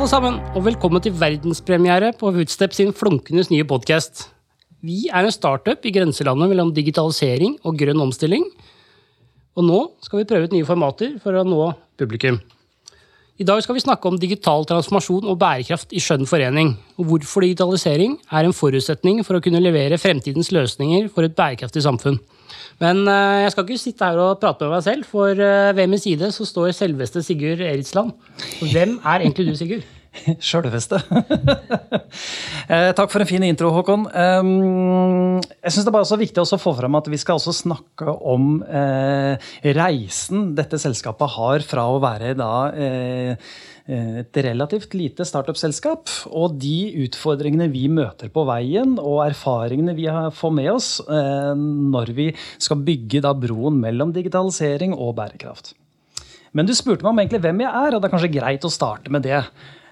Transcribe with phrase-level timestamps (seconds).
[0.00, 4.22] Alle sammen, og velkommen til verdenspremiere på Footstep sin flunkenes nye podkast.
[4.80, 8.46] Vi er en startup i grenselandet mellom digitalisering og grønn omstilling.
[9.60, 11.66] Og nå skal vi prøve ut nye formater for å nå
[12.00, 12.40] publikum.
[13.36, 17.44] I dag skal vi snakke om digital transformasjon og bærekraft i skjønn forening, og hvorfor
[17.44, 22.16] digitalisering er en forutsetning for å kunne levere fremtidens løsninger for et bærekraftig samfunn.
[22.82, 25.90] Men uh, jeg skal ikke sitte her og prate med meg selv, for uh, ved
[25.90, 28.12] min side så står selveste Sigurd Eritsland.
[28.72, 29.88] Hvem er egentlig du, Sigurd?
[30.48, 31.00] Sjølveste.
[32.72, 34.08] eh, takk for en fin intro, Håkon.
[34.10, 38.14] Um, jeg synes Det er så viktig å få fram at vi skal også snakke
[38.20, 43.52] om eh, reisen dette selskapet har fra å være da, eh,
[43.90, 46.10] Eh, et relativt lite startup-selskap.
[46.30, 50.06] Og de utfordringene vi møter på veien, og erfaringene vi
[50.36, 55.74] får med oss eh, når vi skal bygge broen mellom digitalisering og bærekraft.
[56.52, 58.72] Men du spurte meg om egentlig hvem jeg er, og det er kanskje greit å
[58.72, 59.42] starte med det.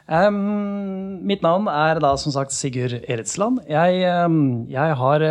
[0.09, 3.61] Um, mitt navn er da som sagt Sigurd Eretsland.
[3.69, 5.25] Jeg, um, jeg har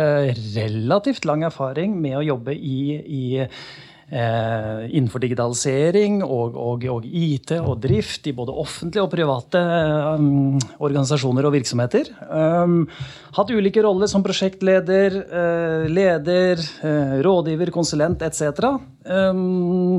[0.54, 3.24] relativt lang erfaring med å jobbe i, i
[4.10, 9.62] eh, innenfor digitalisering og, og, og, IT og drift i både offentlige og private
[10.14, 12.10] um, organisasjoner og virksomheter.
[13.38, 18.76] Hatt ulike roller som prosjektleder, uh, leder, uh, rådgiver, konsulent etc.
[19.04, 19.98] Um,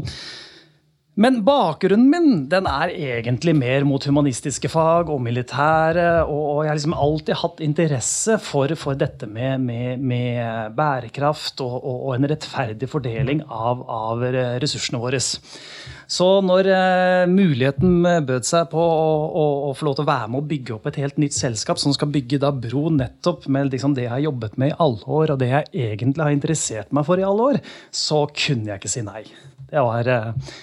[1.19, 6.23] men bakgrunnen min den er egentlig mer mot humanistiske fag og militære.
[6.23, 11.73] Og jeg har liksom alltid hatt interesse for, for dette med, med, med bærekraft og,
[11.75, 14.23] og, og, en rettferdig fordeling av, av
[14.63, 15.19] ressursene våre.
[15.19, 20.31] Så når uh, muligheten bød seg på å, å, å, få lov til å være
[20.31, 23.73] med og bygge opp et helt nytt selskap som skal bygge da bro nettopp med
[23.73, 26.95] liksom det jeg har jobbet med i alle år, og det jeg egentlig har interessert
[26.95, 27.61] meg for i alle år,
[27.91, 29.27] så kunne jeg ikke si nei.
[29.67, 30.15] Det var...
[30.15, 30.57] Uh,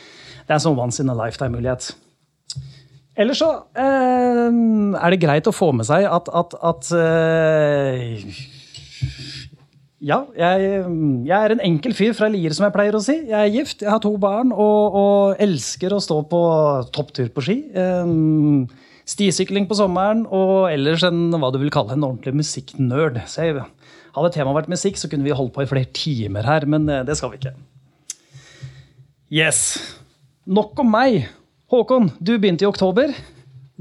[0.46, 1.90] det er en sånn once in a lifetime-mulighet.
[3.16, 3.48] Ellers så
[3.80, 4.50] eh,
[5.00, 8.26] er det greit å få med seg at, at, at eh,
[10.06, 10.66] Ja, jeg,
[11.24, 13.16] jeg, er en enkel fyr fra Lier, som jeg pleier å si.
[13.26, 16.42] Jeg er gift, jeg har to barn og, og elsker å stå på
[16.94, 17.56] topptur på ski.
[17.72, 18.12] Eh,
[19.06, 23.22] stisykling på sommeren og ellers en hva du vil kalle en ordentlig musikknerd.
[24.16, 27.04] Hadde temaet vært musikk, så kunne vi holdt på i flere timer her, men eh,
[27.06, 27.54] det skal vi ikke.
[29.32, 29.62] Yes.
[30.46, 31.24] Nok om meg.
[31.74, 33.10] Håkon, du begynte i oktober.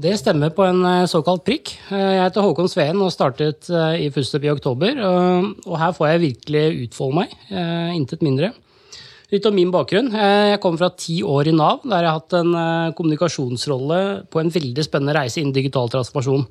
[0.02, 1.70] Det stemmer på en eh, såkalt prikk.
[1.94, 4.98] Eh, jeg heter Håkon Sveen og startet eh, i Footstep i oktober.
[4.98, 7.36] Og her får jeg virkelig utfolde meg.
[7.94, 8.50] Intet mindre.
[9.30, 10.10] Litt om min bakgrunn.
[10.10, 12.52] Jeg kommer fra ti år i Nav, der jeg har hatt en
[12.98, 14.00] kommunikasjonsrolle
[14.30, 16.46] på en veldig spennende reise innen digital transformasjon.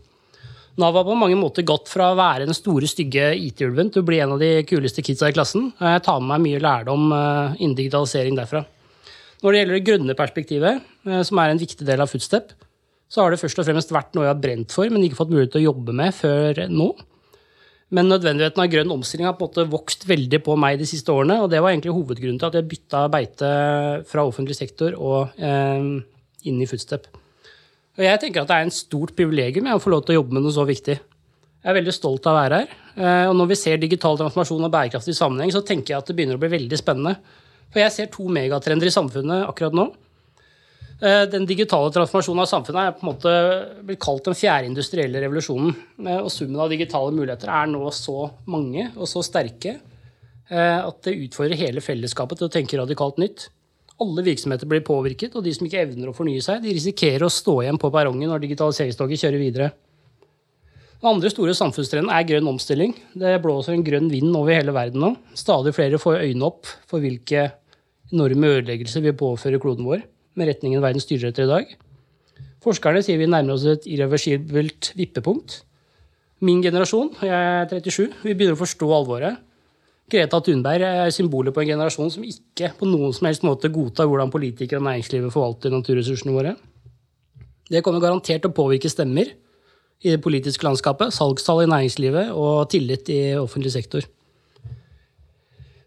[0.80, 4.08] Nav har på mange måter gått fra å være den store, stygge IT-ulven til å
[4.08, 5.70] bli en av de kuleste kidsa i klassen.
[5.80, 8.66] Jeg tar med meg mye lærdom innen digitalisering derfra.
[9.46, 12.56] Når det gjelder det grønne perspektivet, eh, som er en viktig del av Footstep,
[13.06, 15.30] så har det først og fremst vært noe jeg har brent for, men ikke fått
[15.30, 16.88] mulighet til å jobbe med før nå.
[17.94, 21.14] Men nødvendigheten av grønn omstilling har på en måte vokst veldig på meg de siste
[21.14, 23.52] årene, og det var egentlig hovedgrunnen til at jeg bytta beite
[24.10, 25.86] fra offentlig sektor og eh,
[26.50, 27.06] inn i Footstep.
[27.96, 30.36] Og jeg tenker at det er en stort privilegium å få lov til å jobbe
[30.36, 30.98] med noe så viktig.
[30.98, 32.74] Jeg er veldig stolt av å være her.
[32.98, 36.18] Eh, og når vi ser digital transformasjon og bærekraftig sammenheng, så tenker jeg at det
[36.18, 37.20] begynner å bli veldig spennende.
[37.74, 39.90] For jeg ser to megatrender i samfunnet akkurat nå.
[41.02, 43.32] Eh, den digitale transformasjonen av samfunnet er på en måte
[43.84, 45.76] blitt kalt den fjerde industrielle revolusjonen.
[46.06, 51.02] Eh, og summen av digitale muligheter er nå så mange og så sterke eh, at
[51.04, 53.50] det utfordrer hele fellesskapet til å tenke radikalt nytt.
[54.04, 57.32] Alle virksomheter blir påvirket, og de som ikke evner å fornye seg, de risikerer å
[57.32, 59.70] stå igjen på perrongen når digitaliseringstoget kjører videre.
[61.06, 62.96] Den andre store samfunnstrenden er grønn omstilling.
[63.14, 65.12] Det blåser en grønn vind over hele verden nå.
[65.38, 67.44] Stadig flere får øynene opp for hvilke
[68.10, 70.02] enorme ødeleggelser vi påfører kloden vår,
[70.34, 71.76] med retningen verden styrer etter i dag.
[72.66, 75.60] Forskerne sier vi nærmer oss et irreversibelt vippepunkt.
[76.42, 79.46] Min generasjon, jeg er 37, vi begynner å forstå alvoret.
[80.10, 84.10] Greta Thunberg er symbolet på en generasjon som ikke på noen som helst måte godtar
[84.10, 86.58] hvordan politikere og næringslivet forvalter naturressursene våre.
[87.70, 89.36] Det kommer garantert til å påvirke stemmer
[90.04, 94.06] i det politiske landskapet, salgstall i næringslivet og tillit i offentlig sektor.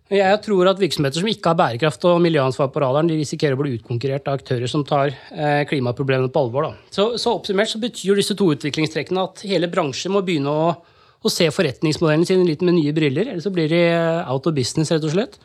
[0.09, 3.61] Jeg tror at virksomheter som ikke har bærekraft og miljøansvar på radaren, de risikerer å
[3.61, 6.71] bli utkonkurrert av aktører som tar eh, klimaproblemene på alvor.
[6.89, 10.73] Så, så, oppsummert så betyr disse to utviklingstrekkene at hele bransjen må begynne å,
[11.21, 14.57] å se forretningsmodellen sin litt med nye briller, eller så blir de eh, out of
[14.57, 15.37] business, rett og slett.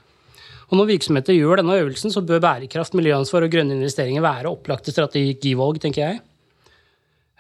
[0.69, 4.95] Og når virksomheter gjør denne øvelsen, så bør bærekraft, miljøansvar og grønne investeringer være opplagte
[4.95, 6.24] strategivalg, tenker jeg.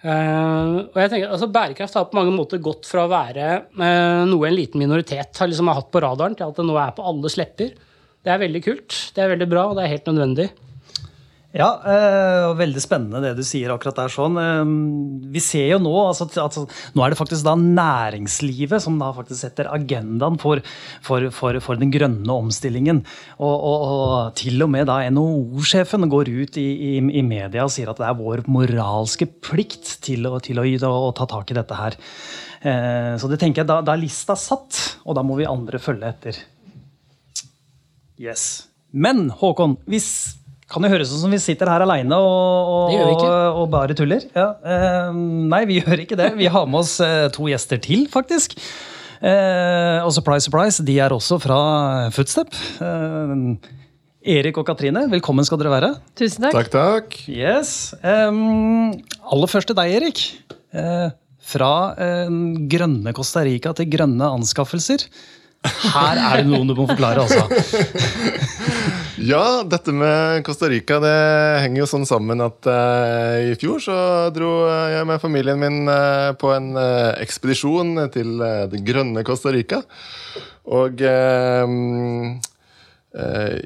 [0.03, 3.45] Uh, og jeg tenker, altså Bærekraft har på mange måter gått fra å være
[3.79, 6.91] uh, noe en liten minoritet har, liksom hatt på radaren, til at det nå er
[6.97, 7.71] på alle lepper.
[8.23, 10.49] Det er veldig kult, det er veldig bra, og det er helt nødvendig.
[11.53, 14.09] Ja, eh, og veldig spennende det du sier akkurat der.
[14.09, 14.39] sånn.
[14.41, 14.71] Eh,
[15.35, 16.57] vi ser jo nå altså, at
[16.97, 20.63] nå er det faktisk da næringslivet som da faktisk setter agendaen for,
[21.05, 23.03] for, for, for den grønne omstillingen.
[23.37, 27.73] Og, og, og, til og med da NHO-sjefen går ut i, i, i, media og
[27.75, 31.61] sier at det er vår moralske plikt til å, til å, å ta tak i
[31.61, 32.01] dette her.
[32.65, 35.77] Eh, så det tenker jeg, da, da er lista satt, og da må vi andre
[35.77, 36.45] følge etter.
[38.17, 38.71] Yes.
[38.89, 40.39] Men Håkon, hvis
[40.73, 44.25] kan jo høres ut som vi sitter her aleine og, og, og, bare tuller.
[44.35, 45.13] Ja, eh,
[45.53, 46.33] nei, vi gjør ikke det.
[46.39, 48.57] Vi har med oss eh, to gjester til, faktisk.
[49.23, 51.61] Eh, og surprise, surprise, de er også fra
[52.15, 52.51] Footstep.
[52.83, 53.71] Eh,
[54.33, 55.91] Erik og Katrine, velkommen skal dere være.
[56.19, 56.55] Tusen takk.
[56.55, 57.17] Takk, takk.
[57.27, 57.93] Yes.
[58.03, 60.23] aller først til deg, Erik.
[60.73, 61.09] Eh,
[61.43, 62.35] fra eh,
[62.71, 65.05] grønne Costa Rica til grønne anskaffelser.
[65.63, 67.47] Her er det noen du må forklare, altså.
[69.17, 71.17] ja, dette med Costa Rica det
[71.61, 73.97] henger jo sånn sammen at uh, i fjor så
[74.33, 79.83] dro jeg med familien min uh, på en uh, ekspedisjon til det grønne Costa Rica.
[80.63, 81.01] Og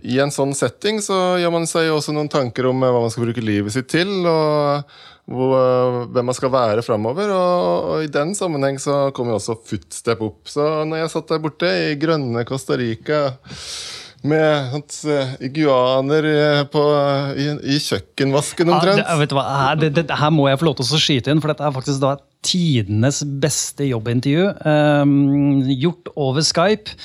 [0.03, 3.13] i en sånn setting så gjør man seg jo også noen tanker om hva man
[3.13, 4.09] skal bruke livet sitt til.
[4.27, 4.83] og
[5.27, 7.31] hvem man skal være framover.
[7.35, 10.47] Og, og, i den sammenheng så kommer også Footstep opp.
[10.49, 13.37] Så når jeg satt der borte i grønne Costa Rica
[14.25, 16.25] med sånt, uh, iguaner
[16.73, 16.83] på,
[17.37, 19.03] i, i, kjøkkenvasken omtrent.
[19.03, 21.53] Ja, det, her, det, det, her, må jeg få lov til å skyte inn, for
[21.53, 22.15] dette er faktisk da
[22.47, 24.45] tidenes beste jobbintervju.
[24.71, 25.05] eh,
[25.81, 26.95] gjort over Skype.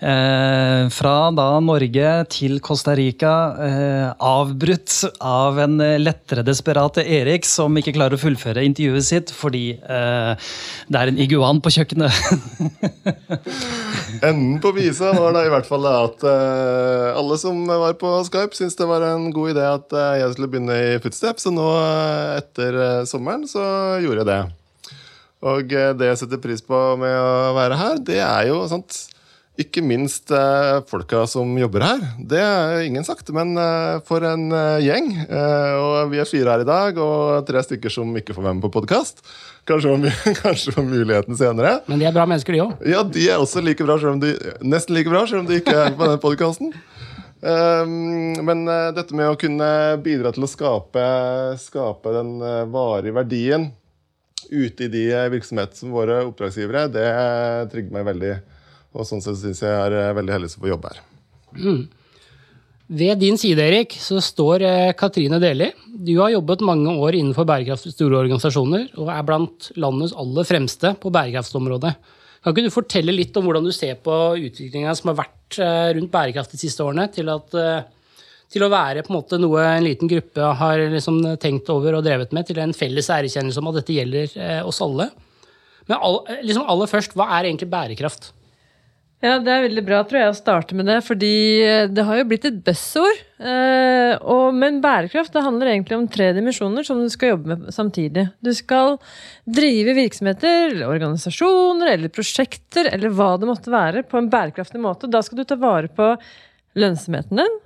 [0.00, 3.56] Eh, fra da Norge til Costa Rica.
[3.60, 9.78] eh, avbrutt av en lettere desperat Erik som ikke klarer å fullføre intervjuet sitt fordi
[9.84, 10.34] uh,
[10.88, 12.12] det er en iguan på kjøkkenet.
[14.26, 18.76] Enden på visa var da i hvert fall at alle som var på Skype, syntes
[18.78, 21.40] det var en god idé at jeg skulle begynne i Footstep.
[21.40, 21.68] Så nå
[22.36, 23.62] etter sommeren så
[24.02, 24.59] gjorde jeg det.
[25.40, 29.06] Og eh, det jeg setter pris på med å være her, det er jo sant
[29.60, 32.02] ikke minst eh, folka som jobber her.
[32.30, 35.10] Det er ingen sagt, men eh, for en eh, gjeng.
[35.26, 38.58] Eh, og vi er fire her i dag, og tre stykker som ikke får være
[38.58, 39.20] med på podkast.
[39.68, 41.80] Kanskje, kanskje får muligheten senere.
[41.90, 42.86] Men de er bra mennesker, de òg.
[42.88, 45.92] Ja, de er også like bra, de, nesten like bra, selv om de ikke er
[45.96, 46.72] på denne podkasten.
[47.40, 49.68] Um, men uh, dette med å kunne
[50.04, 51.04] bidra til å skape,
[51.62, 52.34] skape den
[52.68, 53.70] varige verdien
[54.50, 55.04] ute i de
[55.34, 57.06] virksomhetene som våre oppdragsgivere, det
[57.72, 58.34] trygger meg veldig.
[58.96, 61.02] Og sånn sett syns jeg er eh, veldig heldig som får jobbe her.
[61.58, 61.82] Mm.
[63.00, 65.68] Ved din side, Erik, så står eh, Katrine Deli.
[65.86, 70.96] Du har jobbet mange år innenfor bærekraftige store organisasjoner, og er blant landets aller fremste
[70.98, 71.94] på bærekraftsområdet.
[72.40, 75.88] Kan ikke du fortelle litt om hvordan du ser på utviklinga som har vært eh,
[76.00, 77.54] rundt bærekraft de siste årene, til at
[78.50, 82.04] til å være på en måte noe en liten gruppe har liksom tenkt over og
[82.06, 85.10] drevet med, til en felles ærekjennelse om at dette gjelder eh, oss alle.
[85.86, 88.32] Men all, liksom aller først, hva er egentlig bærekraft?
[89.20, 92.16] Ja, Det er veldig bra tror jeg, å starte med det, fordi eh, det har
[92.16, 93.18] jo blitt et buzzord.
[93.36, 98.30] Eh, men bærekraft det handler egentlig om tre dimensjoner som du skal jobbe med samtidig.
[98.40, 98.96] Du skal
[99.44, 105.10] drive virksomheter, organisasjoner eller prosjekter eller hva det måtte være, på en bærekraftig måte.
[105.12, 106.14] Da skal du ta vare på
[106.80, 107.60] lønnsomheten din,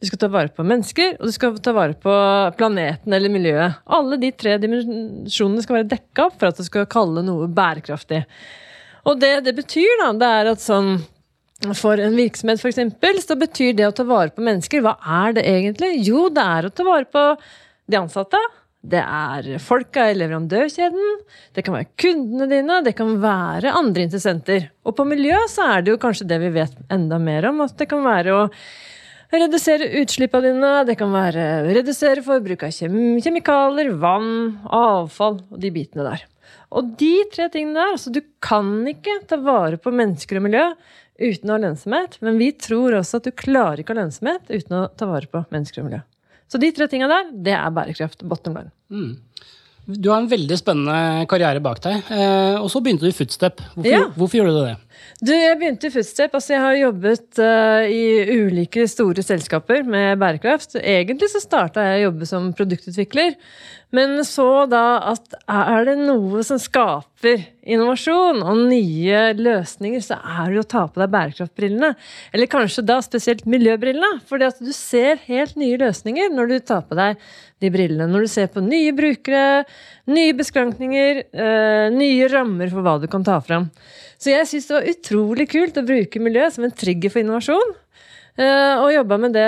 [0.00, 2.16] du skal ta vare på mennesker, og du skal ta vare på
[2.58, 3.80] planeten eller miljøet.
[3.86, 8.24] Alle de tre dimensjonene skal være dekka opp for at du skal kalle noe bærekraftig.
[9.08, 10.94] Og det det betyr, da, det er at sånn
[11.76, 15.36] for en virksomhet for eksempel, så betyr det å ta vare på mennesker, hva er
[15.36, 15.92] det egentlig?
[16.06, 17.24] Jo, det er å ta vare på
[17.90, 18.40] de ansatte.
[18.80, 21.18] Det er folka i leverandørkjeden,
[21.52, 24.70] det kan være kundene dine, det kan være andre interessenter.
[24.88, 27.76] Og på miljø så er det jo kanskje det vi vet enda mer om, at
[27.76, 28.46] det kan være å
[29.38, 35.70] redusere utslippene dine, det kan være redusere forbruk av kjem kjemikalier, vann, avfall og de
[35.74, 36.26] bitene der.
[36.74, 40.66] Og de tre tingene der, altså du kan ikke ta vare på mennesker og miljø
[41.20, 44.50] uten å ha lønnsomhet, men vi tror også at du klarer ikke å ha lønnsomhet
[44.50, 46.02] uten å ta vare på mennesker og miljø.
[46.50, 48.24] Så de tre tingene der, det er bærekraft.
[48.26, 48.72] Bottom line.
[48.90, 49.12] Mm.
[49.90, 53.62] Du har en veldig spennende karriere bak deg, eh, og så begynte du i Footstep.
[53.74, 54.02] Hvorfor, ja.
[54.16, 54.74] hvorfor gjorde du det?
[55.20, 56.32] Du, jeg begynte i Footstep.
[56.32, 60.78] Altså, jeg har jobbet uh, i ulike store selskaper med bærekraft.
[60.80, 63.36] Egentlig så starta jeg å jobbe som produktutvikler.
[63.92, 70.54] Men så da at er det noe som skaper innovasjon og nye løsninger, så er
[70.54, 71.92] det å ta på deg bærekraftbrillene.
[72.32, 74.22] Eller kanskje da spesielt miljøbrillene.
[74.30, 77.20] Fordi du ser helt nye løsninger når du tar på deg
[77.60, 78.08] de brillene.
[78.08, 79.64] Når du ser på nye brukere,
[80.08, 83.68] nye beskrankninger, uh, nye rammer for hva du kan ta fram.
[84.20, 87.70] Så jeg syns det var utrolig kult å bruke miljø som en trigger for innovasjon.
[88.40, 89.46] Eh, og jobba med det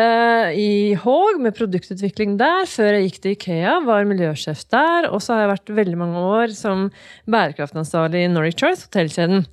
[0.59, 3.76] i Haag, med produktutvikling der, før jeg gikk til Ikea.
[3.85, 5.11] Var miljøsjef der.
[5.12, 6.88] Og så har jeg vært veldig mange år som
[7.31, 9.45] bærekraftansvarlig i Nordic Choice, hotellkjeden.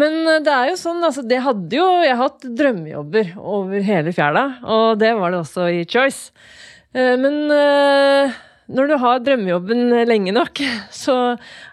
[0.00, 3.86] Men eh, det er jo sånn, altså, det hadde jo Jeg har hatt drømmejobber over
[3.92, 6.32] hele fjæra, og det var det også i Choice.
[6.96, 7.44] Eh, men
[8.70, 10.64] når du har drømmejobben lenge nok,
[11.04, 11.20] så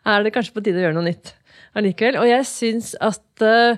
[0.03, 1.37] er det kanskje på tide å gjøre noe nytt
[1.77, 2.19] allikevel.
[2.22, 3.77] Og jeg syns at uh,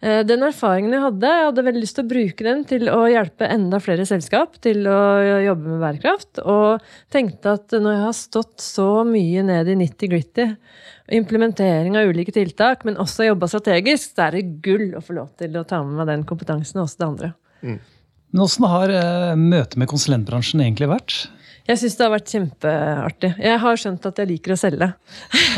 [0.00, 3.48] den erfaringen jeg hadde, jeg hadde veldig lyst til å bruke den til å hjelpe
[3.52, 5.00] enda flere selskap til å
[5.44, 6.40] jobbe med bærekraft.
[6.40, 6.80] Og
[7.12, 10.46] tenkte at når jeg har stått så mye ned i nitty-gritty,
[11.20, 15.34] implementering av ulike tiltak, men også jobba strategisk, så er det gull å få lov
[15.40, 17.32] til å ta med meg den kompetansen og også det andre.
[17.60, 17.80] Mm.
[18.30, 21.18] Men Åssen har uh, møtet med konsulentbransjen egentlig vært?
[21.68, 23.30] Jeg syns det har vært kjempeartig.
[23.44, 24.88] Jeg har skjønt at jeg liker å selge.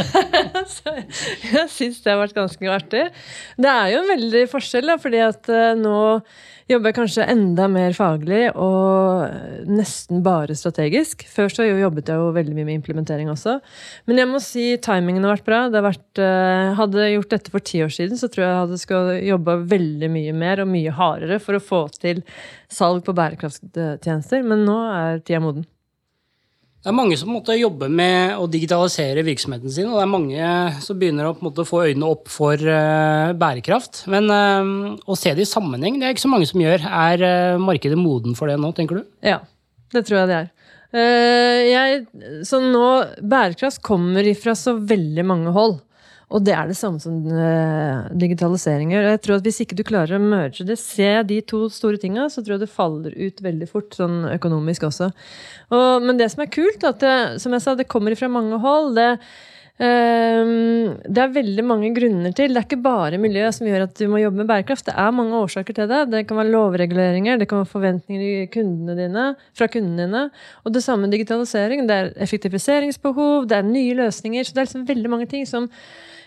[0.77, 3.05] så jeg syns det har vært ganske artig.
[3.57, 5.95] Det er jo en veldig forskjell, da, fordi at uh, nå
[6.71, 11.25] jobber jeg kanskje enda mer faglig og nesten bare strategisk.
[11.33, 13.59] Før så jobbet jeg jo veldig mye med implementering også.
[14.09, 15.65] Men jeg må si timingen har vært bra.
[15.73, 18.63] Har vært, uh, hadde jeg gjort dette for ti år siden, så tror jeg jeg
[18.65, 22.25] hadde skal jobba veldig mye mer og mye hardere for å få til
[22.73, 24.45] salg på bærekraftstjenester.
[24.45, 25.69] Men nå er tida moden.
[26.83, 30.55] Det er mange som måtte jobbe med å digitalisere virksomheten sin, og det er mange
[30.83, 34.01] som begynner å måte, få øynene opp for uh, bærekraft.
[34.11, 36.83] Men uh, å se det i sammenheng, det er ikke så mange som gjør.
[36.83, 39.07] Er uh, markedet moden for det nå, tenker du?
[39.23, 39.39] Ja,
[39.95, 40.51] det tror jeg det er.
[40.93, 42.03] Jeg,
[42.45, 42.89] så nå,
[43.25, 45.79] bærekraft kommer ifra så veldig mange hold.
[46.33, 49.11] Og det er det samme som uh, digitalisering gjør.
[49.13, 52.29] Jeg tror at Hvis ikke du klarer å merge det, se de to store tinga,
[52.33, 55.13] så tror jeg det faller ut veldig fort, sånn økonomisk også.
[55.73, 58.61] Og, men det som er kult, at det, som jeg sa, det kommer fra mange
[58.65, 58.95] hold.
[58.99, 59.17] det
[59.83, 62.53] Uh, det er veldig mange grunner til.
[62.53, 64.85] Det er ikke bare miljø som gjør at du må jobbe med bærekraft.
[64.87, 66.03] Det er mange årsaker til det.
[66.13, 69.27] Det kan være lovreguleringer, det kan være forventninger kundene dine,
[69.59, 70.23] fra kundene dine.
[70.63, 71.89] Og det samme med digitalisering.
[71.89, 74.47] Det er effektiviseringsbehov, det er nye løsninger.
[74.47, 75.67] Så det er liksom veldig mange ting som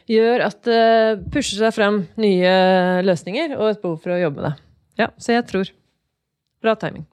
[0.09, 2.53] gjør at det pusher seg frem nye
[3.05, 4.55] løsninger og et behov for å jobbe med det.
[5.05, 5.73] Ja, så jeg tror.
[6.63, 7.05] Bra timing.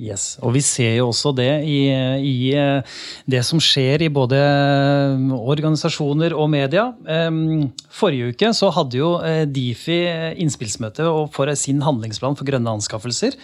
[0.00, 1.80] Yes, og Vi ser jo også det i,
[2.24, 2.80] i, eh,
[3.28, 6.86] det som skjer i både eh, organisasjoner og media.
[7.92, 9.98] Forrige uke så hadde jo eh, Difi
[10.40, 13.36] innspillsmøte for sin handlingsplan for grønne anskaffelser.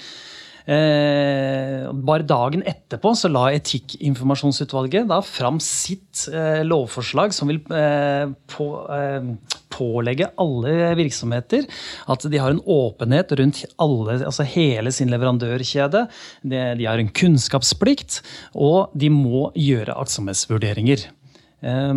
[0.66, 8.24] Eh, bare dagen etterpå så la Etikkinformasjonsutvalget da fram sitt eh, lovforslag som vil eh,
[8.50, 9.28] på, eh,
[9.70, 11.68] pålegge alle virksomheter
[12.10, 16.02] at de har en åpenhet rundt alle, altså hele sin leverandørkjede.
[16.42, 18.18] De, de har en kunnskapsplikt,
[18.58, 21.06] og de må gjøre aktsomhetsvurderinger.
[21.62, 21.94] Eh,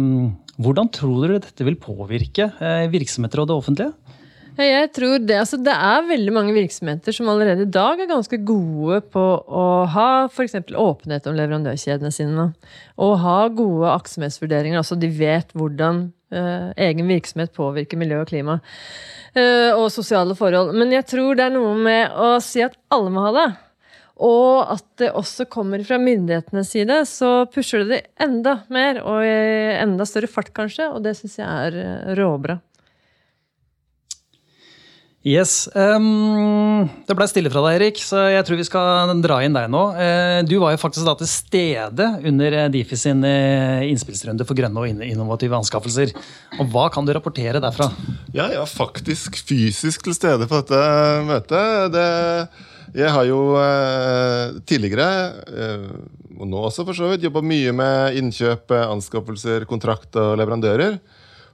[0.62, 4.09] hvordan tror dere dette vil påvirke eh, virksomheter og det offentlige?
[4.60, 8.40] Jeg tror det, altså det er veldig mange virksomheter som allerede i dag er ganske
[8.44, 10.58] gode på å ha f.eks.
[10.76, 12.50] åpenhet om leverandørkjedene sine.
[13.00, 14.82] Og ha gode aktsomhetsvurderinger.
[14.82, 18.60] Altså de vet hvordan uh, egen virksomhet påvirker miljø og klima.
[19.38, 20.76] Uh, og sosiale forhold.
[20.76, 23.50] Men jeg tror det er noe med å si at alle må ha det.
[24.20, 29.00] Og at det også kommer fra myndighetenes side, så pusher det det enda mer.
[29.08, 30.90] Og i enda større fart, kanskje.
[30.92, 32.60] Og det syns jeg er eh, råbra.
[35.28, 35.68] Yes.
[35.76, 39.68] Um, det ble stille fra deg, Erik, så jeg tror vi skal dra inn deg
[39.72, 39.82] nå.
[39.98, 44.56] Uh, du var jo faktisk da til stede under eh, Difi sin uh, innspillsrunde for
[44.56, 46.16] grønne og innovative anskaffelser.
[46.56, 47.90] Og Hva kan du rapportere derfra?
[48.32, 50.82] Ja, jeg var faktisk fysisk til stede på dette
[51.28, 51.92] møtet.
[51.92, 52.08] Det,
[53.04, 55.10] jeg har jo uh, tidligere,
[56.40, 61.02] og nå også for så vidt, jobba mye med innkjøp, anskaffelser, kontrakt og leverandører.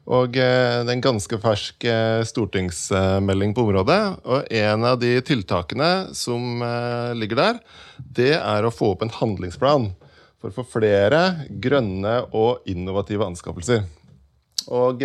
[0.05, 3.99] Og eh, det er en ganske fersk eh, stortingsmelding på området.
[4.29, 7.61] Og en av de tiltakene som eh, ligger der,
[7.97, 9.89] det er å få opp en handlingsplan
[10.37, 13.81] for å få flere grønne og innovative anskaffelser.
[14.65, 15.01] Og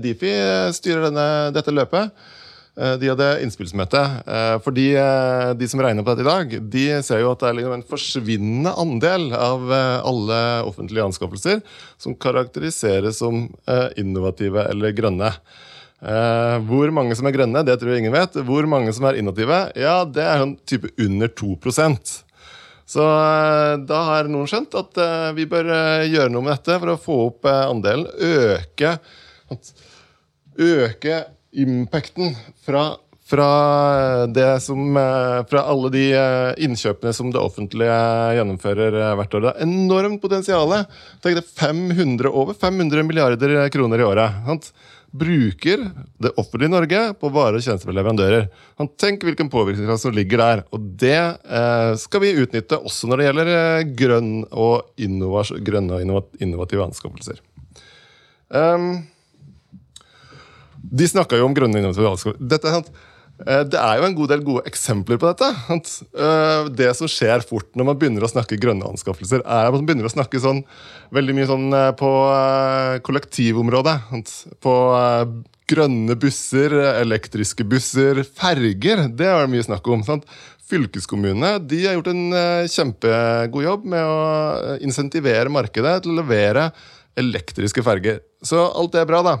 [0.00, 0.30] Difi
[0.72, 2.12] styrer denne, dette løpet.
[2.72, 4.00] Eh, de hadde innspillsmøte.
[4.24, 7.50] Eh, fordi eh, de som regner på dette i dag, de ser jo at det
[7.50, 9.74] er liksom en forsvinnende andel av
[10.08, 11.60] alle offentlige anskaffelser
[12.00, 13.44] som karakteriseres som
[14.00, 15.30] innovative eller grønne.
[16.66, 18.34] Hvor mange som er grønne, det tror jeg ingen vet.
[18.46, 22.18] Hvor mange som er innovative, ja, det er sånn type under 2%
[22.92, 23.04] så
[23.88, 24.98] da har noen skjønt at
[25.38, 25.70] vi bør
[26.02, 28.04] gjøre noe med dette for å få opp andelen.
[28.20, 28.90] Øke,
[30.60, 31.20] øke
[31.52, 33.48] impacten fra, fra,
[34.60, 37.98] som, eh, fra alle de eh, innkjøpene som det offentlige
[38.38, 39.44] gjennomfører eh, hvert år.
[39.44, 40.72] Det er enormt potensial.
[41.22, 44.42] Tenk det 500, over 500 milliarder kroner i året.
[44.48, 44.74] Sant?
[45.12, 45.82] bruker
[46.24, 48.46] det offentlige Norge på varer og tjenester fra leverandører.
[48.80, 50.62] Han Tenk hvilken påvirkningskraft som ligger der.
[50.72, 51.18] Og det
[52.00, 53.50] skal vi utnytte også når det gjelder
[54.00, 54.88] grønn og
[55.68, 57.44] grønne og innovative anskaffelser.
[58.48, 59.02] Um,
[60.92, 62.36] de snakka jo om grønne innovative
[63.42, 65.48] eh, det er jo en god del gode eksempler på dette.
[65.72, 69.86] Eh, det som skjer fort når man begynner å snakke grønne anskaffelser, er at man
[69.88, 70.60] begynner å snakke sånn,
[71.16, 72.12] veldig mye sånn eh, på
[73.08, 73.96] kollektivområdet.
[74.62, 74.74] På
[75.72, 79.06] grønne busser, elektriske busser, ferger.
[79.08, 80.04] Det er det mye snakk om.
[80.04, 80.28] sant?
[80.68, 82.36] Fylkeskommunene de har gjort en
[82.72, 86.68] kjempegod jobb med å insentivere markedet til å levere
[87.20, 88.20] elektriske ferger.
[88.42, 89.36] Så alt det er bra, da.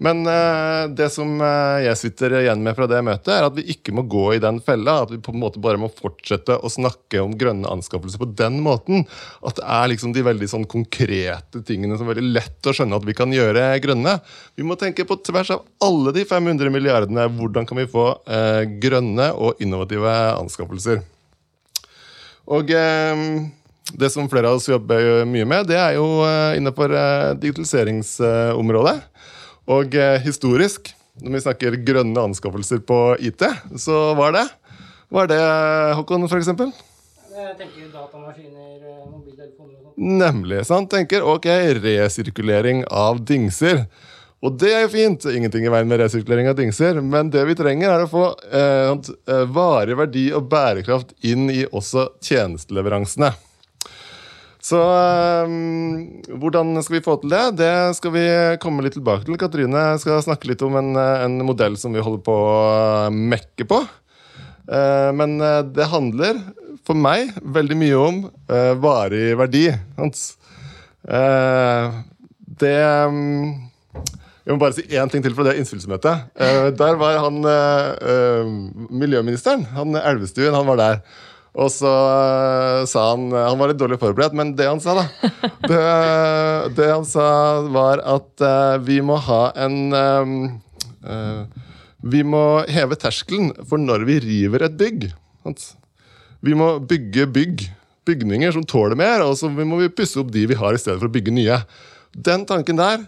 [0.00, 3.66] Men uh, det som uh, jeg sitter igjen med fra det møtet, er at vi
[3.74, 5.02] ikke må gå i den fella.
[5.04, 8.62] At vi på en måte bare må fortsette å snakke om grønne anskaffelser på den
[8.64, 9.04] måten.
[9.44, 12.96] At det er liksom de veldig sånn konkrete tingene som er veldig lett å skjønne
[12.96, 14.16] at vi kan gjøre grønne.
[14.56, 17.28] Vi må tenke på tvers av alle de 500 milliardene.
[17.36, 21.04] Hvordan kan vi få uh, grønne og innovative anskaffelser?
[22.50, 22.72] Og
[23.98, 28.96] det som flere av oss jobber mye med, det er jo eh, innenfor eh, digitaliseringsområdet.
[29.70, 33.44] Og eh, historisk, når vi snakker grønne anskaffelser på IT,
[33.78, 34.46] så var det
[35.10, 35.42] Hva er det,
[35.98, 36.50] Håkon, f.eks.?
[36.50, 38.78] Jeg tenker datamaskiner,
[39.10, 39.96] mobiltelefoner og.
[39.96, 40.62] Nemlig.
[40.68, 40.90] sant?
[40.92, 41.48] Tenker ok,
[41.82, 43.84] resirkulering av dingser.
[44.40, 47.56] Og det er jo fint, ingenting i veien med resirkulering av dingser, men det vi
[47.58, 48.24] trenger, er å få
[48.56, 53.34] eh, varig verdi og bærekraft inn i også tjenesteleveransene.
[54.70, 57.42] Så um, hvordan skal vi få til det?
[57.58, 58.24] Det skal vi
[58.62, 59.38] komme litt tilbake til.
[59.40, 63.80] Katrine skal snakke litt om en, en modell som vi holder på å mekke på.
[64.70, 66.38] Uh, men eh, det handler
[66.86, 68.20] for meg veldig mye om
[68.52, 69.64] uh, varig verdi.
[69.98, 71.96] Uh,
[72.60, 72.76] det
[73.10, 73.56] um,
[74.44, 76.30] Jeg må bare si én ting til fra det innspillsmøtet.
[76.78, 77.36] der var han
[78.90, 80.96] miljøministeren, han Elvestuen, han var der.
[81.58, 85.06] Og så uh, sa han Han var litt dårlig forberedt, men det han sa, da
[85.66, 85.80] Det,
[86.76, 87.26] det han sa,
[87.74, 90.36] var at uh, vi må ha en um,
[91.02, 91.42] uh,
[92.06, 95.10] Vi må heve terskelen for når vi river et bygg.
[96.40, 97.66] Vi må bygge bygg,
[98.08, 100.96] bygninger som tåler mer, og så må vi pusse opp de vi har, i stedet
[101.02, 101.58] for å bygge nye.
[102.16, 103.04] Den tanken der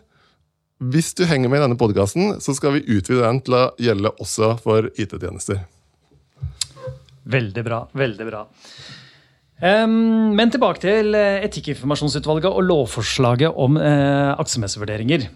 [0.83, 4.11] hvis du henger med i denne podkasten, så skal vi utvide den til å gjelde
[4.23, 5.63] også for IT-tjenester.
[7.25, 7.85] Veldig bra.
[7.95, 8.43] Veldig bra.
[9.63, 15.29] Um, men tilbake til eh, Etikkinformasjonsutvalget og lovforslaget om uh, aktsomhetsvurderinger.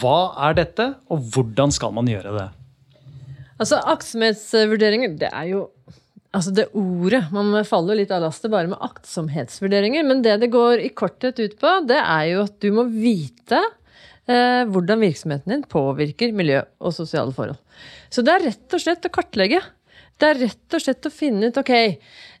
[0.00, 0.16] Hva
[0.48, 2.48] er dette, og hvordan skal man gjøre det?
[3.62, 5.66] Altså, Aktsomhetsvurderinger, det er jo
[6.32, 7.26] Altså det ordet.
[7.28, 10.00] Man faller litt av lastet bare med aktsomhetsvurderinger.
[10.08, 13.58] Men det det går i korthet ut på, det er jo at du må vite
[13.60, 17.60] eh, hvordan virksomheten din påvirker miljø og sosiale forhold.
[18.08, 19.60] Så det er rett og slett å kartlegge.
[20.22, 21.72] Det er rett og slett å finne ut ok,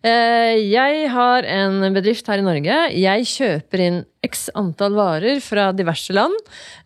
[0.02, 2.78] jeg har en bedrift her i Norge.
[2.98, 6.34] Jeg kjøper inn x antall varer fra diverse land.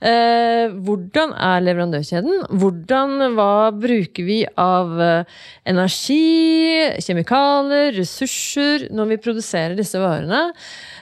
[0.01, 2.47] Eh, hvordan er leverandørkjeden?
[2.57, 10.49] Hvordan, hva bruker vi av eh, energi, kjemikalier, ressurser når vi produserer disse varene?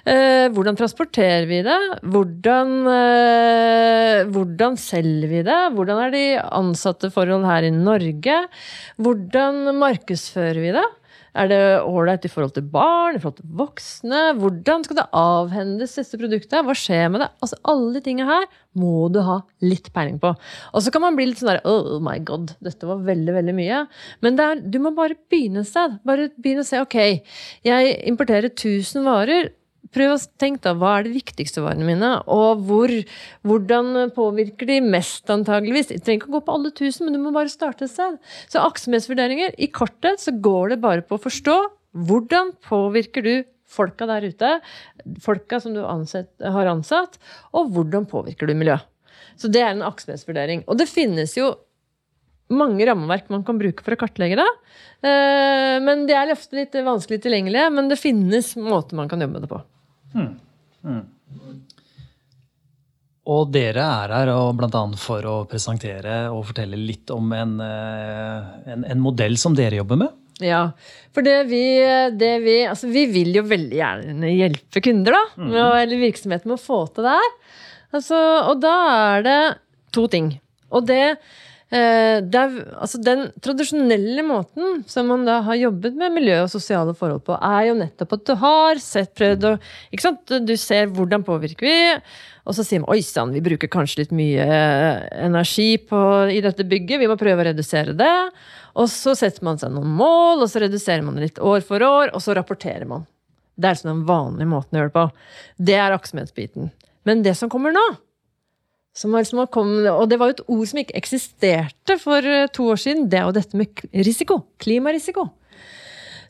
[0.05, 1.79] Eh, hvordan transporterer vi det?
[2.03, 5.61] Hvordan, eh, hvordan selger vi det?
[5.79, 8.43] Hvordan er de ansatte forhold her i Norge?
[8.99, 10.87] Hvordan markedsfører vi det?
[11.35, 14.21] Er det ålreit i forhold til barn, i forhold til voksne?
[14.39, 16.63] Hvordan skal det avhendes, disse produktene?
[16.69, 17.31] Hva skjer med det?
[17.43, 18.47] Altså, Alle de tingene her
[18.79, 20.31] må du ha litt peiling på.
[20.71, 23.57] Og så kan man bli litt sånn der Oh my god, dette var veldig, veldig
[23.59, 23.83] mye.
[24.23, 25.99] Men er, du må bare begynne et sted.
[26.07, 26.99] Bare begynne å se ok,
[27.67, 29.51] jeg importerer 1000 varer
[29.93, 32.93] prøv å tenke da, hva er de viktigste varene mine, og hvor,
[33.47, 35.93] hvordan påvirker de mest, antageligvis.
[35.93, 38.17] Du trenger ikke å gå på alle tusen, men du må bare starte et sted.
[38.53, 41.59] Så aksemessvurderinger, i kortet så går det bare på å forstå
[42.09, 43.35] hvordan påvirker du
[43.75, 44.57] folka der ute,
[45.23, 47.19] folka som du ansett, har ansatt,
[47.55, 48.87] og hvordan påvirker du miljøet.
[49.41, 50.63] Så det er en aksemessvurdering.
[50.71, 51.55] Og det finnes jo
[52.55, 54.49] mange rammeverk man kan bruke for å kartlegge det.
[55.07, 59.39] Eh, men de er ofte litt vanskelig tilgjengelige, men det finnes måter man kan jobbe
[59.39, 59.63] med det på.
[60.15, 60.33] Mm.
[60.85, 61.05] Mm.
[63.35, 64.83] Og dere er her bl.a.
[65.01, 70.03] for å presentere og fortelle litt om en, eh, en, en, modell som dere jobber
[70.03, 70.21] med.
[70.45, 70.67] Ja,
[71.15, 71.63] for det vi,
[72.19, 75.25] det vi Altså, vi vil jo veldig gjerne hjelpe kunder, da.
[75.41, 75.55] Mm.
[75.55, 77.33] Eller virksomheten med å få til det her.
[77.95, 79.41] Altså, og da er det
[79.95, 80.35] to ting.
[80.75, 81.17] Og det
[81.75, 87.25] er, altså den tradisjonelle måten som man da har jobbet med miljø og sosiale forhold
[87.27, 90.35] på, er jo nettopp at du har sett, prøvd og ikke sant?
[90.47, 91.79] Du ser hvordan påvirker vi,
[92.45, 94.45] og så sier man oi sann, vi bruker kanskje litt mye
[95.25, 98.15] energi på, i dette bygget, vi må prøve å redusere det.
[98.75, 102.11] Og så setter man seg noen mål, og så reduserer man litt år for år,
[102.13, 103.07] og så rapporterer man.
[103.55, 105.05] Det er sånn den vanlige måten å gjøre det på.
[105.71, 106.73] Det er aktsomhetsbiten.
[107.07, 107.85] Men det som kommer nå,
[109.51, 113.09] kommet, og det var jo et ord som ikke eksisterte for eh, to år siden,
[113.11, 114.45] det er jo dette med risiko.
[114.59, 115.29] Klimarisiko.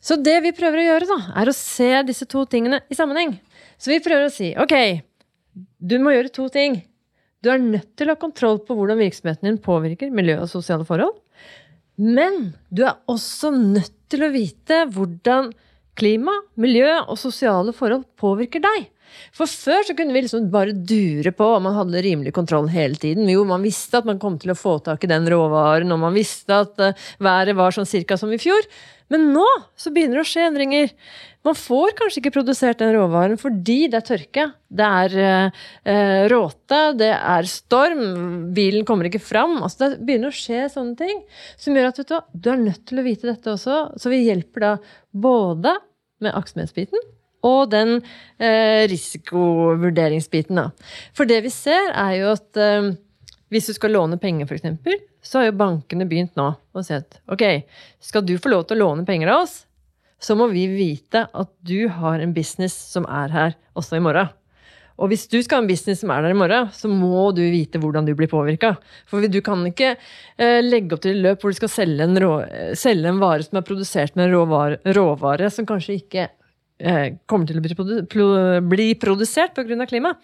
[0.01, 3.37] Så det vi prøver å gjøre, da, er å se disse to tingene i sammenheng.
[3.77, 5.01] Så vi prøver å si ok,
[5.79, 6.83] du må gjøre to ting.
[7.41, 10.85] Du er nødt til å ha kontroll på hvordan virksomheten din påvirker miljø og sosiale
[10.87, 11.13] forhold.
[12.01, 15.51] Men du er også nødt til å vite hvordan
[15.95, 18.89] klima, miljø og sosiale forhold påvirker deg.
[19.35, 22.97] For før så kunne vi liksom bare dure på og man hadde rimelig kontroll hele
[22.99, 23.29] tiden.
[23.31, 26.15] Jo, man visste at man kom til å få tak i den råvaren, og man
[26.15, 28.67] visste at uh, været var sånn cirka som i fjor.
[29.13, 29.45] Men nå
[29.77, 30.93] så begynner det å skje endringer.
[31.45, 34.45] Man får kanskje ikke produsert den råvaren fordi det er tørke.
[34.65, 35.17] Det er
[35.85, 38.05] uh, råte, det er storm,
[38.57, 39.59] bilen kommer ikke fram.
[39.61, 41.21] Altså det begynner å skje sånne ting
[41.53, 43.83] som gjør at du, du er nødt til å vite dette også.
[44.01, 44.73] Så vi hjelper da
[45.13, 45.77] både
[46.23, 47.11] med aktsomhetsbiten
[47.45, 50.61] og den eh, risikovurderingsbiten.
[50.61, 50.69] Da.
[51.15, 52.93] For det vi ser, er jo at eh,
[53.53, 57.19] hvis du skal låne penger, f.eks., så har jo bankene begynt nå å si at
[57.31, 57.43] ok,
[58.03, 59.63] skal du få lov til å låne penger av oss,
[60.21, 64.29] så må vi vite at du har en business som er her også i morgen.
[64.95, 67.41] Og hvis du skal ha en business som er der i morgen, så må du
[67.51, 68.77] vite hvordan du blir påvirka.
[69.09, 72.15] For du kan ikke eh, legge opp til et løp hvor du skal selge en,
[72.21, 72.31] rå,
[72.79, 76.44] selge en, vare som er produsert med en råvare, råvare som kanskje ikke Eh,
[77.25, 79.87] kommer til å bli, produ bli produsert pga.
[79.87, 80.15] klima.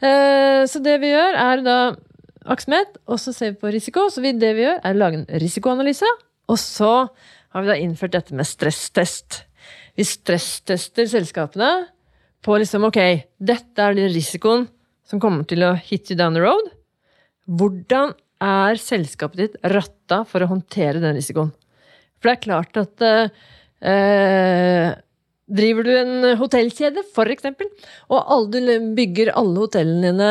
[0.00, 1.76] Eh, så det vi gjør, er da
[2.48, 4.08] aktsomhet, og så ser vi på risiko.
[4.08, 6.08] Så det vi gjør, er å lage en risikoanalyse.
[6.50, 7.08] Og så
[7.50, 9.44] har vi da innført dette med stresstest.
[9.96, 11.70] Vi stresstester selskapene
[12.44, 13.00] på liksom ok,
[13.36, 14.68] dette er den risikoen
[15.04, 16.70] som kommer til å hit you down the road.
[17.50, 21.50] Hvordan er selskapet ditt ratta for å håndtere den risikoen?
[22.20, 24.94] For det er klart at eh,
[25.50, 27.48] Driver du en hotellkjede, f.eks.,
[28.14, 28.60] og du
[28.96, 30.28] bygger alle hotellene dine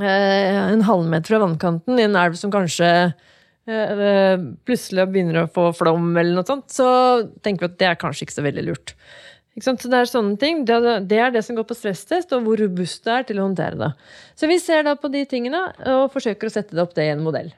[0.00, 4.34] eh, en halvmeter fra vannkanten i en elv som kanskje eh,
[4.68, 6.88] plutselig begynner å få flom, eller noe sånt, så
[7.40, 8.96] tenker vi at det er kanskje ikke så veldig lurt.
[9.56, 10.64] Så det er sånne ting.
[10.68, 13.78] Det er det som går på stresstest, og hvor robust det er til å håndtere
[13.80, 13.92] det.
[14.36, 15.62] Så vi ser da på de tingene
[15.94, 17.48] og forsøker å sette det opp det i en modell.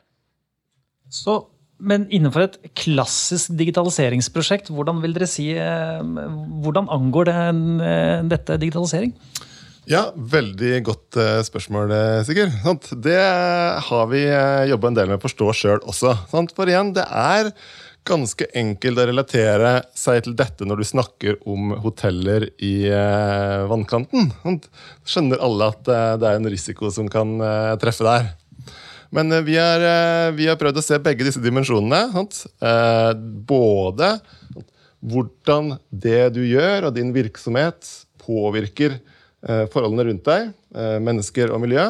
[1.10, 1.40] Så
[1.78, 6.00] men innenfor et klassisk digitaliseringsprosjekt, hvordan vil dere si, eh,
[6.62, 7.36] hvordan angår det,
[7.86, 9.12] eh, dette digitalisering?
[9.88, 12.52] Ja, veldig godt eh, spørsmål, Sigurd.
[13.00, 13.20] Det
[13.88, 14.24] har vi
[14.68, 16.16] jobba en del med å forstå sjøl også.
[16.28, 17.52] For igjen, det er
[18.04, 22.88] ganske enkelt å relatere seg til dette når du snakker om hoteller i
[23.68, 24.32] vannkanten.
[25.04, 27.36] Skjønner alle at det er en risiko som kan
[27.80, 28.32] treffe der.
[29.10, 32.24] Men eh, vi har, eh, vi har, prøvd å se begge disse dimensjonene.
[32.60, 33.12] Eh,
[33.48, 34.16] både
[34.98, 37.86] hvordan det du gjør, og din virksomhet,
[38.28, 38.98] påvirker
[39.72, 40.48] forholdene rundt deg,
[41.00, 41.84] mennesker og miljø.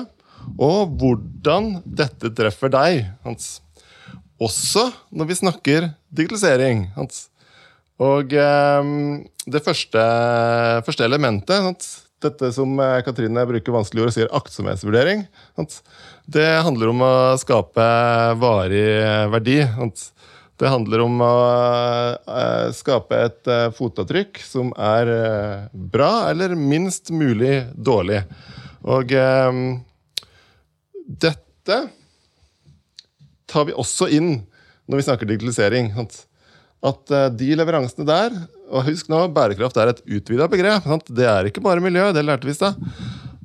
[0.61, 3.01] Og hvordan dette treffer deg.
[3.25, 3.47] Hans.
[4.37, 6.85] Også når vi snakker digitalisering.
[6.99, 7.25] Hans.
[7.97, 10.05] Og det første,
[10.87, 11.89] første elementet, sant?
[12.25, 12.73] Dette som
[13.07, 15.27] Katrine bruker vanskelig ord og sier aktsomhetsvurdering.
[16.27, 17.89] Det handler om å skape
[18.41, 18.87] varig
[19.35, 19.61] verdi.
[20.59, 21.35] Det handler om å
[22.19, 28.25] eh, skape et eh, fotavtrykk som er eh, bra eller minst mulig dårlig.
[28.89, 29.13] Og
[31.23, 31.77] dette
[33.49, 34.31] tar vi også inn
[34.89, 35.91] når vi snakker digitalisering.
[36.87, 40.85] At de leveransene der Og husk nå, bærekraft er et utvida begrep.
[41.09, 42.77] Det er ikke bare miljø, det lærte vi i stad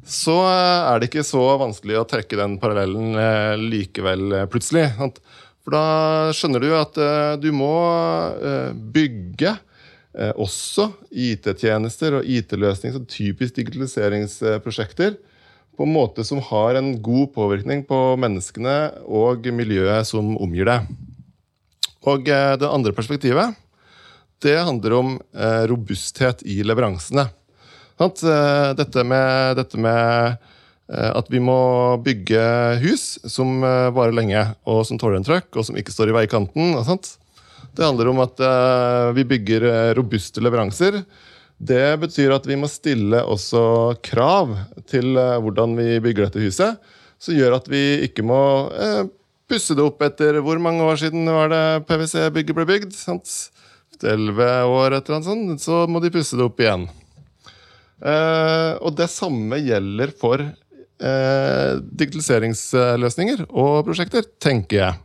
[0.03, 4.89] så eh, er det ikke så vanskelig å trekke den parallellen eh, likevel, plutselig.
[4.97, 5.39] plutselig.
[5.63, 6.97] For da skjønner du at
[7.39, 7.71] du må
[8.91, 9.53] bygge
[10.35, 15.15] også IT-tjenester og IT-løsninger, så typisk digitaliseringsprosjekter,
[15.79, 18.75] på en måte som har en god påvirkning på menneskene
[19.07, 20.75] og miljøet som omgir det.
[22.11, 23.55] Og det andre perspektivet
[24.43, 25.15] det handler om
[25.69, 27.29] robusthet i leveransene.
[28.03, 30.37] Eh, dette med, dette med
[30.91, 32.41] eh, at vi må bygge
[32.83, 36.17] hus som eh, varer lenge, og som tåler en trøkk, og som ikke står i
[36.17, 36.75] veikanten.
[37.73, 38.41] Det handler om at
[39.17, 40.99] vi bygger robuste leveranser.
[41.57, 44.51] Det betyr at vi må stille også krav
[44.89, 46.77] til hvordan vi bygger dette huset,
[47.17, 48.43] som gjør at vi ikke må
[49.49, 52.93] pusse det opp etter hvor mange år siden var det PwC-bygget ble bygd?
[54.07, 55.63] Elleve år, et eller annet sånt.
[55.63, 56.87] Så må de pusse det opp igjen.
[58.03, 64.99] Eh, og det samme gjelder for eh, digitaliseringsløsninger og prosjekter, tenker jeg.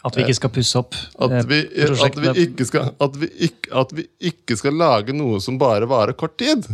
[0.00, 1.56] At vi ikke skal pusse opp At eh, vi,
[1.92, 5.88] at, vi ikke skal, at, vi ikke, at vi ikke skal lage noe som bare
[5.90, 6.64] varer kort tid.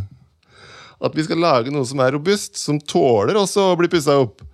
[1.02, 4.44] At vi skal lage noe som er robust, som tåler også å bli pussa opp.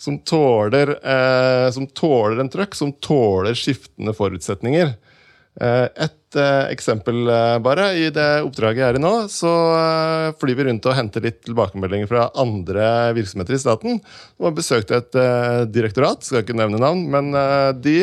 [0.00, 4.94] Som tåler, eh, som tåler en trøkk, som tåler skiftende forutsetninger.
[5.60, 7.90] Eh, et eh, eksempel eh, bare.
[8.00, 9.52] I det oppdraget jeg er i nå, så
[10.40, 12.86] flyr vi rundt og henter litt tilbakemeldinger fra andre
[13.18, 14.00] virksomheter i staten.
[14.40, 15.20] Og har besøkt et
[15.74, 17.32] direktorat, skal ikke nevne navn, men
[17.84, 17.98] de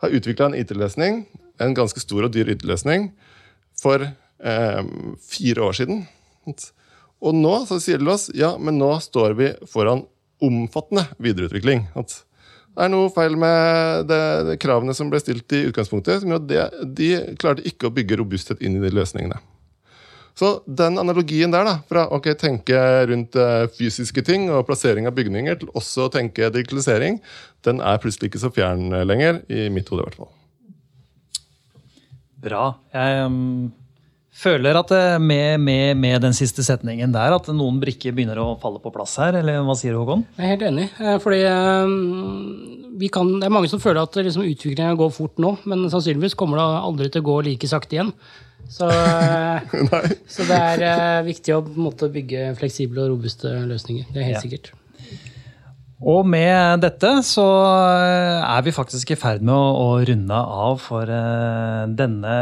[0.00, 1.24] har utvikla en IT-løsning,
[1.60, 3.10] en ganske stor og dyr IT-løsning,
[3.80, 4.82] for eh,
[5.30, 6.02] fire år siden.
[7.20, 10.06] Og nå så sier de oss ja, men nå står vi foran
[10.40, 11.86] omfattende videreutvikling.
[12.00, 12.22] At
[12.80, 16.22] det er noe feil med det, det kravene som ble stilt i utgangspunktet.
[16.22, 19.36] som gjør at De klarte ikke å bygge robusthet inn i de løsningene.
[20.32, 25.12] Så den analogien der, da, fra å tenke rundt eh, fysiske ting og plassering av
[25.18, 27.18] bygninger, til også å tenke digitalisering,
[27.68, 29.42] den er plutselig ikke så fjern eh, lenger.
[29.52, 30.32] I mitt hode, i hvert fall.
[32.40, 32.64] Bra.
[32.96, 33.68] Jeg um,
[34.32, 38.58] føler at eh, med, med, med den siste setningen der, at noen brikker begynner å
[38.62, 39.36] falle på plass her.
[39.40, 40.22] Eller hva sier du, Håkon?
[40.38, 40.86] Jeg er helt enig.
[41.00, 41.94] eh, Fordi eh,
[43.00, 46.36] vi kan, det er mange som føler at liksom, utviklingen går fort nå, men sannsynligvis
[46.38, 48.12] kommer det aldri til å gå like sakte igjen.
[48.70, 54.08] Så, eh, så det er viktig å på en måte, bygge fleksible og robuste løsninger.
[54.14, 54.44] Det er helt Ja.
[54.46, 54.72] sikkert.
[56.00, 60.78] Og med dette så eh, er vi faktisk i ferd med å, å runde av
[60.80, 62.36] for uh, denne,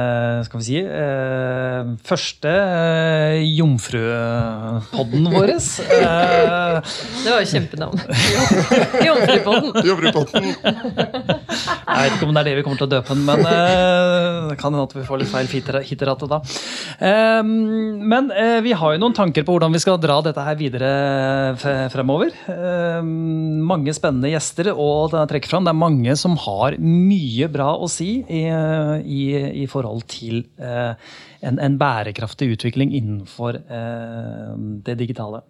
[0.46, 5.54] skal vi si, uh, første uh, jomfrupodden vår.
[5.58, 7.98] Det var jo kjempenavn.
[9.08, 9.74] Jomfrupodden.
[9.74, 9.90] I
[11.98, 14.58] jeg vet ikke om det er det vi kommer til å døpe den, men det
[14.60, 16.38] kan hende at vi får litt feil hitter- hitterate da.
[17.02, 18.30] Men
[18.62, 20.92] vi har jo noen tanker på hvordan vi skal dra dette her videre
[21.90, 22.30] fremover.
[22.54, 23.00] Eh,
[23.68, 25.66] mange spennende gjester å trekke fram.
[25.66, 29.22] Det er mange som har mye bra å si i, i,
[29.64, 30.92] i forhold til eh,
[31.40, 34.52] en, en bærekraftig utvikling innenfor eh,
[34.86, 35.44] det digitale.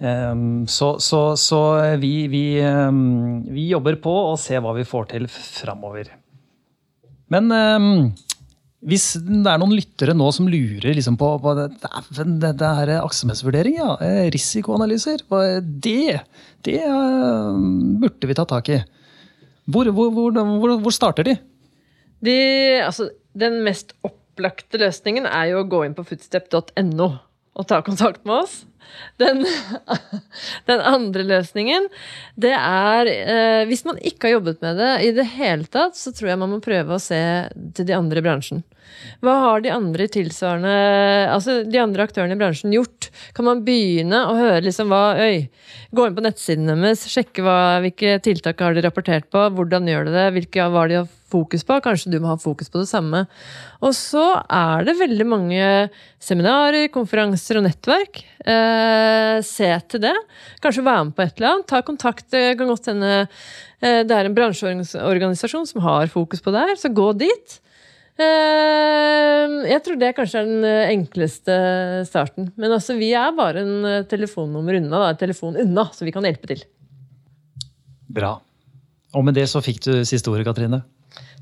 [0.00, 1.60] Um, så så, så
[2.00, 6.08] vi, vi, um, vi jobber på å se hva vi får til framover.
[7.30, 7.90] Men um,
[8.80, 11.66] hvis det er noen lyttere nå som lurer liksom på, på det,
[12.40, 15.26] det, det er aksemessvurdering, ja, eh, risikoanalyser,
[15.84, 16.22] det,
[16.64, 17.58] det eh,
[18.00, 18.80] burde vi ta tak i.
[19.70, 21.36] Hvor, hvor, hvor, hvor starter de?
[22.24, 22.38] De,
[22.84, 27.10] altså, den mest opplagte løsningen er jo å gå inn på footstep.no
[27.60, 28.62] og ta kontakt med oss.
[29.20, 29.44] Den,
[30.70, 31.88] den andre løsningen,
[32.40, 36.14] det er eh, Hvis man ikke har jobbet med det i det hele tatt, så
[36.14, 37.22] tror jeg man må prøve å se
[37.76, 38.64] til de andre i bransjen.
[39.24, 40.74] Hva har de andre tilsvarende
[41.30, 43.10] Altså de andre aktørene i bransjen gjort?
[43.36, 45.46] Kan man begynne å høre liksom hva Øy,
[45.94, 50.06] gå inn på nettsiden deres, sjekke hva, hvilke tiltak har de rapportert på, hvordan gjør
[50.06, 51.78] de det, hvilke hva de har fokus på?
[51.84, 53.24] Kanskje du må ha fokus på det samme.
[53.84, 55.64] Og så er det veldig mange
[56.22, 58.22] seminarer, konferanser og nettverk.
[58.40, 60.14] Eh, se til det.
[60.64, 61.68] Kanskje være med på et eller annet.
[61.70, 62.28] Ta kontakt.
[62.34, 63.12] Det kan godt hende
[63.80, 67.60] eh, det er en bransjeorganisasjon som har fokus på det her, så gå dit.
[68.20, 71.56] Eh, Jeg tror det kanskje er den eh, enkleste
[72.08, 72.50] starten.
[72.60, 76.14] Men altså, vi er bare en eh, telefonnummer unna, da, en telefon unna, så vi
[76.14, 76.64] kan hjelpe til.
[78.10, 78.36] Bra.
[79.14, 80.82] Og med det så fikk du siste ordet, Katrine.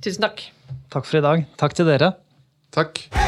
[0.05, 0.45] Tusen takk.
[0.93, 1.49] Takk for i dag.
[1.61, 2.15] Takk til dere.
[2.75, 3.28] Takk.